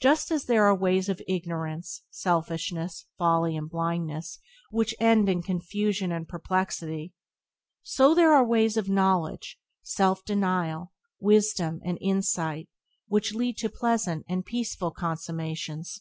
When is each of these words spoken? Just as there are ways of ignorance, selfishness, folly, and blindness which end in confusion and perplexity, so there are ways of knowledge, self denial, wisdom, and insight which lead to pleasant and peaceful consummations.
Just 0.00 0.30
as 0.30 0.46
there 0.46 0.64
are 0.64 0.74
ways 0.74 1.10
of 1.10 1.20
ignorance, 1.28 2.02
selfishness, 2.08 3.04
folly, 3.18 3.54
and 3.54 3.68
blindness 3.68 4.38
which 4.70 4.94
end 4.98 5.28
in 5.28 5.42
confusion 5.42 6.10
and 6.10 6.26
perplexity, 6.26 7.12
so 7.82 8.14
there 8.14 8.32
are 8.32 8.46
ways 8.46 8.78
of 8.78 8.88
knowledge, 8.88 9.58
self 9.82 10.24
denial, 10.24 10.94
wisdom, 11.20 11.82
and 11.84 11.98
insight 12.00 12.70
which 13.08 13.34
lead 13.34 13.58
to 13.58 13.68
pleasant 13.68 14.24
and 14.26 14.46
peaceful 14.46 14.90
consummations. 14.90 16.00